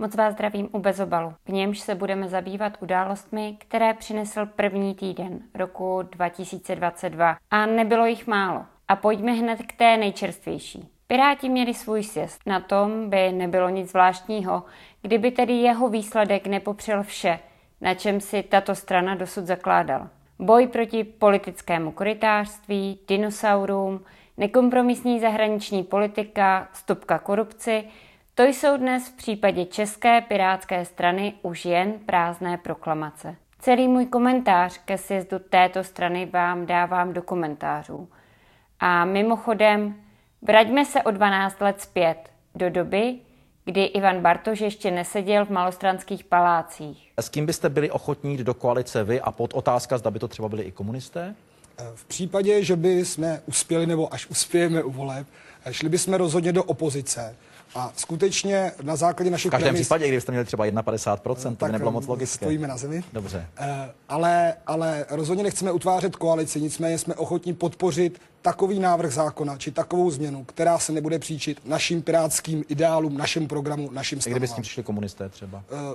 [0.00, 1.34] Moc vás zdravím u Bezobalu.
[1.44, 7.36] V němž se budeme zabývat událostmi, které přinesl první týden roku 2022.
[7.50, 8.64] A nebylo jich málo.
[8.88, 10.88] A pojďme hned k té nejčerstvější.
[11.06, 12.40] Piráti měli svůj sjezd.
[12.46, 14.62] Na tom by nebylo nic zvláštního,
[15.02, 17.38] kdyby tedy jeho výsledek nepopřel vše,
[17.80, 20.10] na čem si tato strana dosud zakládala.
[20.38, 24.04] Boj proti politickému korytářství, dinosaurům,
[24.36, 27.84] nekompromisní zahraniční politika, stopka korupci,
[28.38, 33.36] to jsou dnes v případě České pirátské strany už jen prázdné proklamace.
[33.58, 38.08] Celý můj komentář ke sjezdu této strany vám dávám do komentářů.
[38.80, 39.94] A mimochodem,
[40.42, 42.16] vraťme se o 12 let zpět,
[42.54, 43.18] do doby,
[43.64, 47.12] kdy Ivan Bartoš ještě neseděl v malostranských palácích.
[47.20, 50.28] S kým byste byli ochotní jít do koalice vy a pod otázka, zda by to
[50.28, 51.34] třeba byli i komunisté?
[51.94, 55.26] V případě, že by jsme uspěli nebo až uspějeme u voleb,
[55.70, 57.36] šli bychom rozhodně do opozice.
[57.74, 61.72] A skutečně na základě našich V každém premis, případě, kdybyste měli třeba 51%, to by
[61.72, 62.44] nebylo moc logické.
[62.44, 63.02] Stojíme na zemi.
[63.12, 63.46] Dobře.
[63.58, 69.70] Eh, ale, ale rozhodně nechceme utvářet koalici, nicméně jsme ochotní podpořit takový návrh zákona či
[69.70, 74.40] takovou změnu, která se nebude příčit našim pirátským ideálům, našim programu, našim I kdyby s
[74.40, 74.62] tím stanovám.
[74.62, 75.62] přišli komunisté třeba.
[75.70, 75.94] Eh,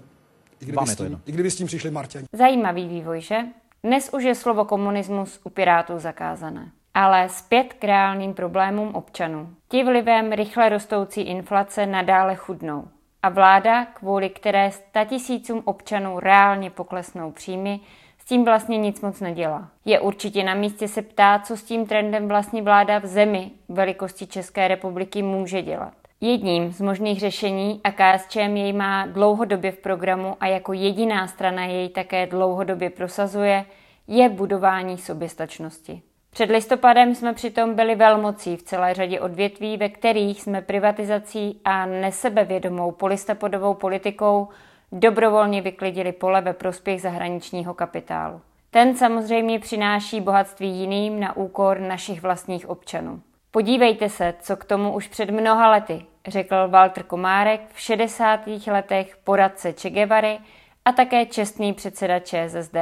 [0.61, 1.21] I kdyby, s tím.
[1.25, 2.25] I kdyby s tím přišli Marťani.
[2.33, 3.37] Zajímavý vývoj, že?
[3.83, 6.71] Dnes už je slovo komunismus u Pirátů zakázané.
[6.93, 9.49] Ale zpět k reálným problémům občanů.
[9.69, 12.87] Ti vlivem rychle rostoucí inflace nadále chudnou.
[13.23, 17.79] A vláda, kvůli které statisícům občanů reálně poklesnou příjmy,
[18.19, 19.69] s tím vlastně nic moc nedělá.
[19.85, 24.27] Je určitě na místě se ptát, co s tím trendem vlastně vláda v zemi velikosti
[24.27, 25.93] České republiky může dělat.
[26.21, 31.65] Jedním z možných řešení, a KSČM jej má dlouhodobě v programu a jako jediná strana
[31.65, 33.65] jej také dlouhodobě prosazuje,
[34.07, 36.01] je budování soběstačnosti.
[36.33, 41.85] Před listopadem jsme přitom byli velmocí v celé řadě odvětví, ve kterých jsme privatizací a
[41.85, 44.47] nesebevědomou polistopadovou politikou
[44.91, 48.41] dobrovolně vyklidili pole ve prospěch zahraničního kapitálu.
[48.71, 53.21] Ten samozřejmě přináší bohatství jiným na úkor našich vlastních občanů.
[53.51, 58.39] Podívejte se, co k tomu už před mnoha lety řekl Walter Komárek v 60.
[58.67, 60.39] letech poradce Che Guevary
[60.85, 62.77] a také čestný předseda ČSSD,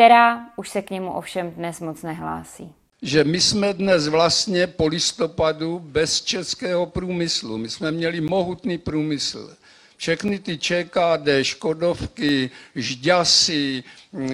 [0.00, 2.72] která už se k němu ovšem dnes moc nehlásí.
[3.02, 7.58] že my jsme dnes vlastně po listopadu bez českého průmyslu.
[7.58, 9.56] My jsme měli mohutný průmysl.
[9.96, 13.84] Všechny ty ČKD, Škodovky, Žďasy,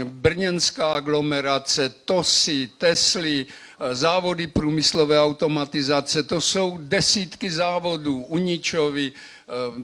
[0.05, 3.47] Brněnská aglomerace, TOSy, Tesly,
[3.93, 9.13] závody průmyslové automatizace, to jsou desítky závodů, Uničovi,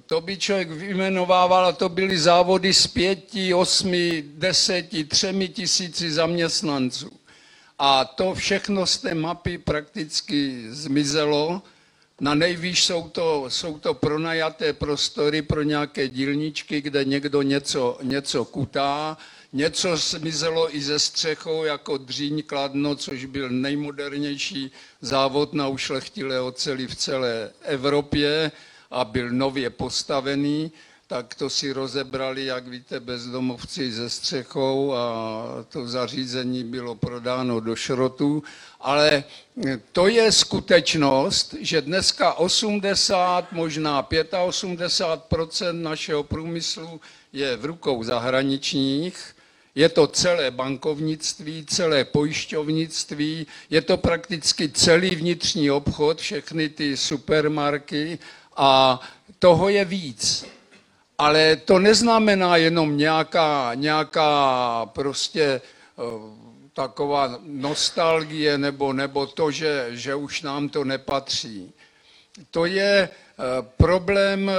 [0.06, 7.10] to by člověk vyjmenovával, a to byly závody s pěti, osmi, deseti, třemi tisíci zaměstnanců.
[7.78, 11.62] A to všechno z té mapy prakticky zmizelo.
[12.20, 18.44] Na nejvýš jsou to, jsou to pronajaté prostory pro nějaké dílničky, kde někdo něco, něco
[18.44, 19.18] kutá.
[19.52, 26.86] Něco zmizelo i ze střechou, jako Dříň Kladno, což byl nejmodernější závod na ušlechtilé oceli
[26.86, 28.52] v celé Evropě
[28.92, 30.72] a byl nově postavený
[31.12, 37.76] tak to si rozebrali, jak víte, bezdomovci ze střechou a to zařízení bylo prodáno do
[37.76, 38.42] šrotu.
[38.80, 39.24] Ale
[39.92, 47.00] to je skutečnost, že dneska 80, možná 85% našeho průmyslu
[47.32, 49.36] je v rukou zahraničních.
[49.74, 58.18] Je to celé bankovnictví, celé pojišťovnictví, je to prakticky celý vnitřní obchod, všechny ty supermarky
[58.56, 59.00] a
[59.38, 60.46] toho je víc.
[61.18, 64.30] Ale to neznamená jenom nějaká, nějaká
[64.86, 66.02] prostě eh,
[66.72, 71.72] taková nostalgie nebo, nebo to, že, že už nám to nepatří.
[72.50, 73.42] To je eh,
[73.76, 74.54] problém, eh,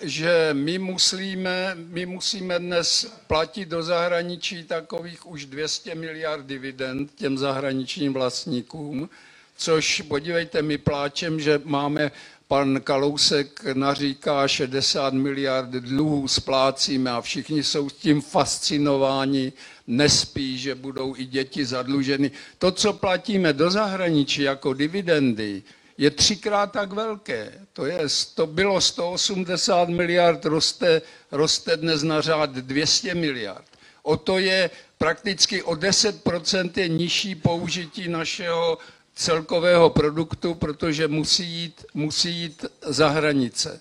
[0.00, 7.38] že my musíme, my musíme dnes platit do zahraničí takových už 200 miliard dividend těm
[7.38, 9.10] zahraničním vlastníkům,
[9.56, 12.10] což podívejte, my pláčem, že máme
[12.50, 19.52] pan Kalousek naříká 60 miliard dluhů splácíme a všichni jsou s tím fascinováni,
[19.86, 22.30] nespí, že budou i děti zadluženy.
[22.58, 25.62] To, co platíme do zahraničí jako dividendy,
[25.98, 27.52] je třikrát tak velké.
[27.72, 27.98] To, je,
[28.34, 33.64] to bylo 180 miliard, roste, roste dnes na řád 200 miliard.
[34.02, 38.78] O to je prakticky o 10% je nižší použití našeho
[39.14, 43.80] celkového produktu, protože musí jít, musí jít za hranice.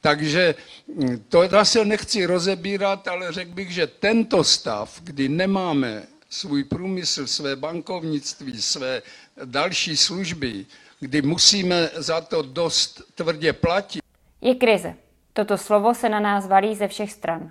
[0.00, 0.54] Takže
[0.88, 7.26] hm, to zase nechci rozebírat, ale řekl bych, že tento stav, kdy nemáme svůj průmysl,
[7.26, 9.02] své bankovnictví, své
[9.44, 10.66] další služby,
[11.00, 14.02] kdy musíme za to dost tvrdě platit,
[14.40, 14.94] Je krize.
[15.32, 17.50] Toto slovo se na nás valí ze všech stran.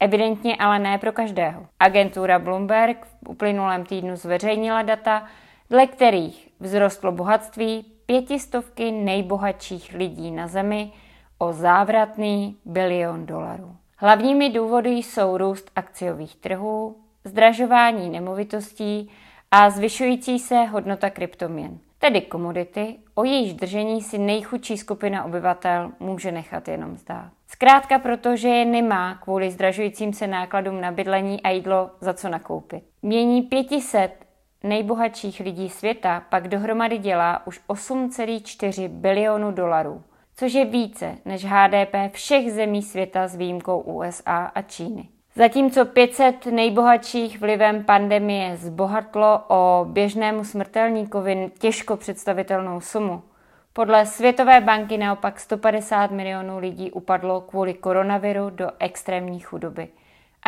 [0.00, 1.66] Evidentně ale ne pro každého.
[1.80, 5.28] Agentura Bloomberg v uplynulém týdnu zveřejnila data,
[5.70, 10.92] dle kterých vzrostlo bohatství pětistovky nejbohatších lidí na Zemi
[11.38, 13.76] o závratný bilion dolarů.
[13.96, 19.10] Hlavními důvody jsou růst akciových trhů, zdražování nemovitostí
[19.50, 26.32] a zvyšující se hodnota kryptoměn, tedy komodity, o jejíž držení si nejchudší skupina obyvatel může
[26.32, 27.30] nechat jenom zdát.
[27.46, 32.28] Zkrátka proto, že je nemá kvůli zdražujícím se nákladům na bydlení a jídlo za co
[32.28, 32.84] nakoupit.
[33.02, 34.27] Mění 500
[34.62, 40.02] nejbohatších lidí světa pak dohromady dělá už 8,4 bilionu dolarů,
[40.36, 45.08] což je více než HDP všech zemí světa s výjimkou USA a Číny.
[45.34, 53.22] Zatímco 500 nejbohatších vlivem pandemie zbohatlo o běžnému smrtelníkovi těžko představitelnou sumu,
[53.72, 59.88] podle Světové banky naopak 150 milionů lidí upadlo kvůli koronaviru do extrémní chudoby.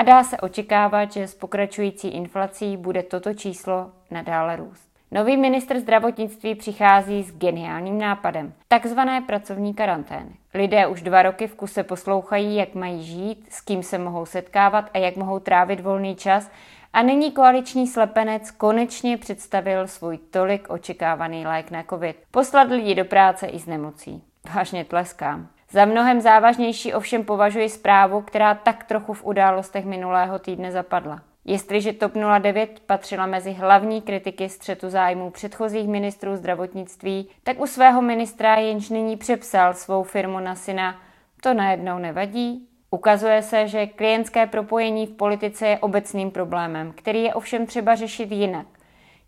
[0.01, 4.89] A dá se očekávat, že s pokračující inflací bude toto číslo nadále růst.
[5.11, 10.31] Nový ministr zdravotnictví přichází s geniálním nápadem, takzvané pracovní karantény.
[10.55, 14.91] Lidé už dva roky v kuse poslouchají, jak mají žít, s kým se mohou setkávat
[14.95, 16.51] a jak mohou trávit volný čas
[16.93, 22.17] a nyní koaliční slepenec konečně představil svůj tolik očekávaný lék na covid.
[22.31, 24.23] Poslat lidi do práce i z nemocí.
[24.55, 25.49] Vážně tleskám.
[25.73, 31.23] Za mnohem závažnější ovšem považuji zprávu, která tak trochu v událostech minulého týdne zapadla.
[31.45, 38.03] Jestliže TOP 09 patřila mezi hlavní kritiky střetu zájmů předchozích ministrů zdravotnictví, tak u svého
[38.03, 41.01] ministra, jenž nyní přepsal svou firmu na syna,
[41.43, 42.69] to najednou nevadí.
[42.91, 48.33] Ukazuje se, že klientské propojení v politice je obecným problémem, který je ovšem třeba řešit
[48.33, 48.67] jinak.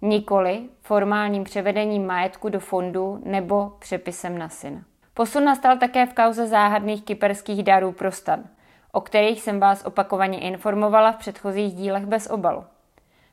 [0.03, 4.81] Nikoli formálním převedením majetku do fondu nebo přepisem na syna.
[5.15, 8.45] Posun nastal také v kauze záhadných kyperských darů pro stan,
[8.93, 12.65] o kterých jsem vás opakovaně informovala v předchozích dílech bez obalu.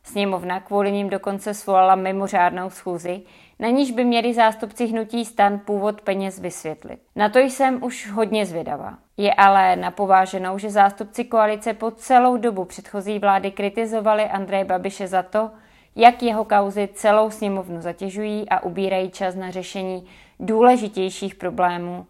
[0.04, 3.22] Sněmovna kvůli ním dokonce svolala mimořádnou schůzi,
[3.60, 7.00] na níž by měli zástupci hnutí stan původ peněz vysvětlit.
[7.16, 8.98] Na to jsem už hodně zvědavá.
[9.18, 15.24] Je ale napováženou, že zástupci koalice po celou dobu předchozí vlády kritizovali Andreje Babiše za
[15.24, 15.52] to,
[15.96, 20.08] jak jeho kauzy celou sněmovnu zatěžují a ubírají čas na řešení
[20.40, 22.06] důležitějších problémů.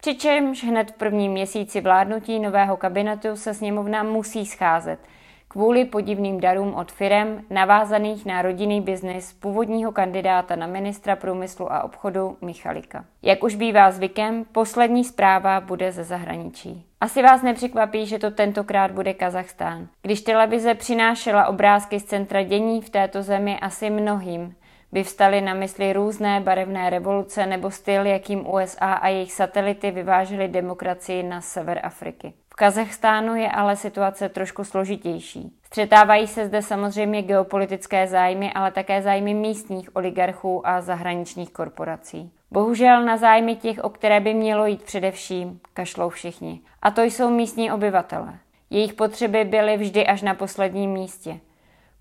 [0.00, 4.98] Přičemž hned v prvním měsíci vládnutí nového kabinetu se sněmovna musí scházet
[5.52, 11.82] kvůli podivným darům od firem navázaných na rodinný biznis původního kandidáta na ministra průmyslu a
[11.82, 13.04] obchodu Michalika.
[13.22, 16.86] Jak už bývá zvykem, poslední zpráva bude ze zahraničí.
[17.00, 19.88] Asi vás nepřekvapí, že to tentokrát bude Kazachstán.
[20.02, 24.54] Když televize přinášela obrázky z centra dění v této zemi asi mnohým,
[24.92, 30.48] by vstaly na mysli různé barevné revoluce nebo styl, jakým USA a jejich satelity vyvážely
[30.48, 32.32] demokracii na sever Afriky.
[32.52, 35.52] V Kazachstánu je ale situace trošku složitější.
[35.66, 42.32] Střetávají se zde samozřejmě geopolitické zájmy, ale také zájmy místních oligarchů a zahraničních korporací.
[42.50, 46.60] Bohužel na zájmy těch, o které by mělo jít především, kašlou všichni.
[46.82, 48.34] A to jsou místní obyvatele.
[48.70, 51.40] Jejich potřeby byly vždy až na posledním místě.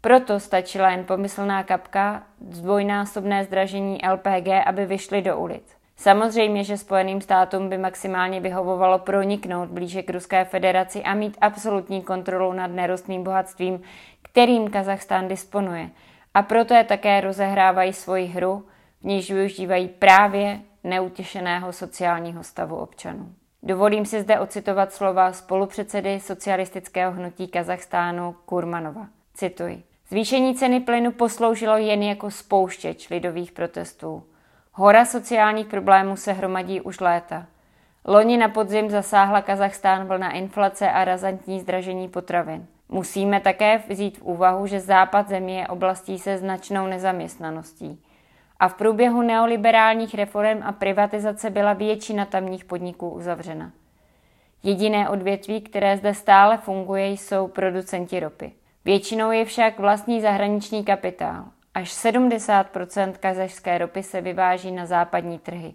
[0.01, 5.75] Proto stačila jen pomyslná kapka, dvojnásobné zdražení LPG, aby vyšli do ulic.
[5.95, 12.01] Samozřejmě, že Spojeným státům by maximálně vyhovovalo proniknout blíže k Ruské federaci a mít absolutní
[12.01, 13.81] kontrolu nad nerostným bohatstvím,
[14.21, 15.89] kterým Kazachstán disponuje.
[16.33, 18.65] A proto je také rozehrávají svoji hru,
[19.01, 23.33] v níž využívají právě neutěšeného sociálního stavu občanů.
[23.63, 29.07] Dovolím si zde ocitovat slova spolupředsedy socialistického hnutí Kazachstánu Kurmanova.
[29.33, 29.90] Cituji.
[30.11, 34.23] Zvýšení ceny plynu posloužilo jen jako spouštěč lidových protestů.
[34.71, 37.45] Hora sociálních problémů se hromadí už léta.
[38.05, 42.65] Loni na podzim zasáhla Kazachstán vlna inflace a razantní zdražení potravin.
[42.89, 48.03] Musíme také vzít v úvahu, že západ země je oblastí se značnou nezaměstnaností.
[48.59, 53.71] A v průběhu neoliberálních reform a privatizace byla většina tamních podniků uzavřena.
[54.63, 58.51] Jediné odvětví, které zde stále funguje, jsou producenti ropy.
[58.85, 61.45] Většinou je však vlastní zahraniční kapitál.
[61.73, 62.67] Až 70
[63.19, 65.73] kazašské ropy se vyváží na západní trhy.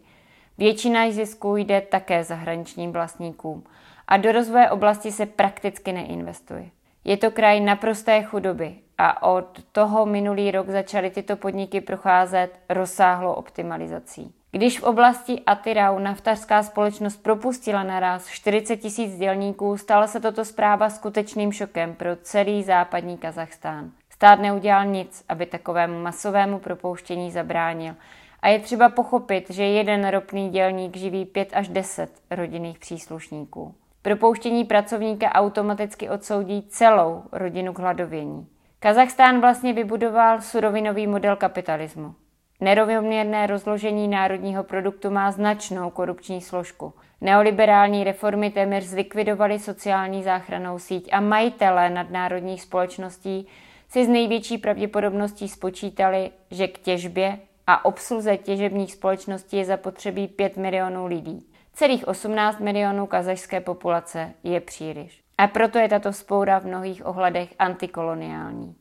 [0.58, 3.64] Většina zisků jde také zahraničním vlastníkům
[4.08, 6.70] a do rozvoje oblasti se prakticky neinvestuje.
[7.04, 13.32] Je to kraj naprosté chudoby a od toho minulý rok začaly tyto podniky procházet rozsáhlou
[13.32, 14.34] optimalizací.
[14.56, 20.90] Když v oblasti Atirau naftařská společnost propustila naraz 40 tisíc dělníků, stala se toto zpráva
[20.90, 23.90] skutečným šokem pro celý západní Kazachstán.
[24.10, 27.94] Stát neudělal nic, aby takovému masovému propouštění zabránil
[28.40, 33.74] A je třeba pochopit, že jeden ropný dělník živí 5 až 10 rodinných příslušníků.
[34.02, 38.46] Propouštění pracovníka automaticky odsoudí celou rodinu k hladovění.
[38.78, 42.14] Kazachstán vlastně vybudoval surovinový model kapitalismu.
[42.60, 46.92] Nerovnoměrné rozložení národního produktu má značnou korupční složku.
[47.20, 53.46] Neoliberální reformy téměř zlikvidovaly sociální záchranou síť a majitelé nadnárodních společností
[53.88, 60.56] si z největší pravděpodobností spočítali, že k těžbě a obsluze těžebních společností je zapotřebí 5
[60.56, 61.46] milionů lidí.
[61.72, 65.20] Celých 18 milionů kazašské populace je příliš.
[65.38, 68.74] A proto je tato spoura v mnohých ohledech antikoloniální.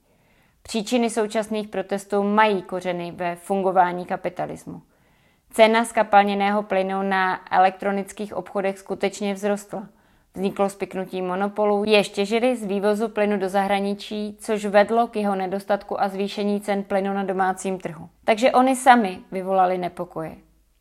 [0.68, 4.82] Příčiny současných protestů mají kořeny ve fungování kapitalismu.
[5.50, 9.88] Cena skapalněného plynu na elektronických obchodech skutečně vzrostla.
[10.34, 16.02] Vzniklo spiknutí monopolu, jež těžili z vývozu plynu do zahraničí, což vedlo k jeho nedostatku
[16.02, 18.10] a zvýšení cen plynu na domácím trhu.
[18.24, 20.36] Takže oni sami vyvolali nepokoje.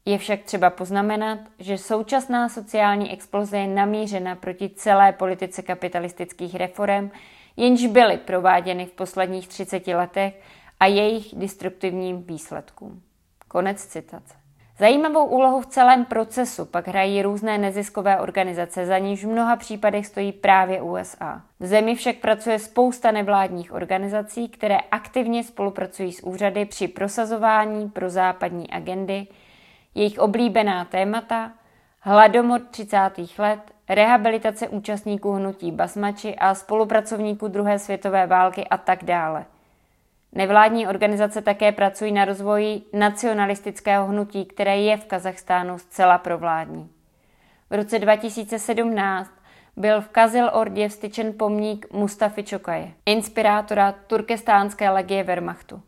[0.04, 7.10] Je však třeba poznamenat, že současná sociální exploze je namířena proti celé politice kapitalistických reform,
[7.56, 10.40] jenž byly prováděny v posledních 30 letech
[10.80, 13.02] a jejich destruktivním výsledkům.
[13.48, 14.34] Konec citace.
[14.78, 20.06] Zajímavou úlohu v celém procesu pak hrají různé neziskové organizace, za níž v mnoha případech
[20.06, 21.42] stojí právě USA.
[21.60, 28.10] V zemi však pracuje spousta nevládních organizací, které aktivně spolupracují s úřady při prosazování pro
[28.10, 29.26] západní agendy,
[29.94, 31.52] jejich oblíbená témata,
[32.00, 32.98] hladomor 30.
[33.38, 39.44] let, rehabilitace účastníků hnutí Basmači a spolupracovníků druhé světové války a tak dále.
[40.32, 46.90] Nevládní organizace také pracují na rozvoji nacionalistického hnutí, které je v Kazachstánu zcela provládní.
[47.70, 49.30] V roce 2017
[49.76, 55.82] byl v Kazil Ordě vstyčen pomník Mustafi Čokaje, inspirátora turkestánské legie Wehrmachtu.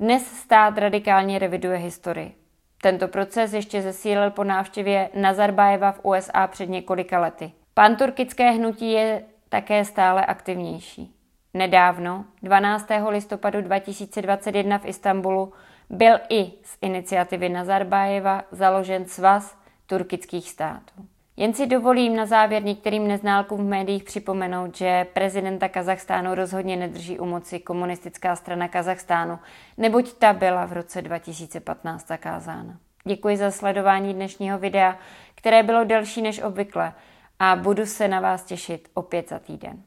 [0.00, 2.39] Dnes stát radikálně reviduje historii.
[2.82, 7.52] Tento proces ještě zesílil po návštěvě Nazarbájeva v USA před několika lety.
[7.74, 11.14] Panturkické hnutí je také stále aktivnější.
[11.54, 12.86] Nedávno, 12.
[13.08, 15.52] listopadu 2021 v Istanbulu,
[15.90, 21.06] byl i z iniciativy Nazarbájeva založen svaz turkických států.
[21.40, 27.18] Jen si dovolím na závěr některým neználkům v médiích připomenout, že prezidenta Kazachstánu rozhodně nedrží
[27.18, 29.38] u moci komunistická strana Kazachstánu,
[29.76, 32.78] neboť ta byla v roce 2015 zakázána.
[33.04, 34.98] Děkuji za sledování dnešního videa,
[35.34, 36.92] které bylo delší než obvykle
[37.38, 39.82] a budu se na vás těšit opět za týden.